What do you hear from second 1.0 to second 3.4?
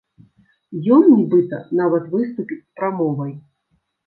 нібыта, нават выступіць з прамовай.